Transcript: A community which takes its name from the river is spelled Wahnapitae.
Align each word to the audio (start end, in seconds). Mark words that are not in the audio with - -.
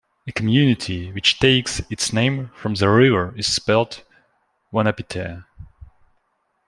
A 0.25 0.31
community 0.31 1.11
which 1.11 1.37
takes 1.37 1.79
its 1.91 2.11
name 2.11 2.49
from 2.55 2.73
the 2.73 2.89
river 2.89 3.35
is 3.37 3.45
spelled 3.45 4.01
Wahnapitae. 4.73 5.45